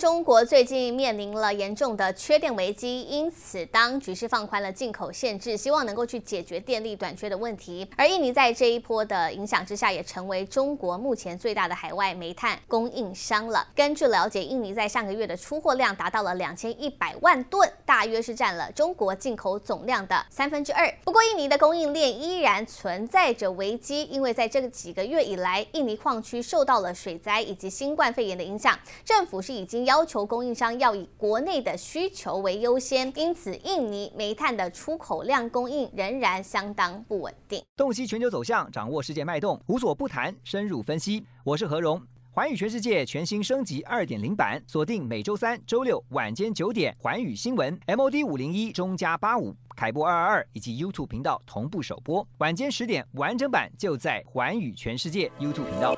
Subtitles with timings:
[0.00, 7.86] 中国最近面临了严重的缺电危机，因此当局是放宽了进口限制，希望能够去解决电力短缺的问题。
[7.98, 13.68] 而印尼在这一波的影响之下，也成为中国目前最大的海外煤炭供应商了。
[13.76, 20.90] 根据了解，印尼在上个月的出货量达到了两千一百万吨，大约是占了中国进口总量的三分之二。
[21.04, 37.60] 不过，印尼的供应链依然存在着危机，因为在这几个月以来，印尼矿区受到了水灾以及新冠肺炎的影响，政府是已经要求供应商要以国内的需求为优先，因此印尼煤炭的出口量供应仍然相当不稳定。
[37.76, 41.26] 洞悉全球走向，掌握世界脉动，无所不谈，深入分析。
[41.42, 42.00] 我是何荣，
[42.30, 55.96] 环宇全世界全新升级二点零版，锁定每周三、周六晚间九点，环宇新闻 MOD 五零一中加八五凯播二二二以及 YouTube 频道同步首播，晚间十点完整版就在环宇全世界 YouTube 频道。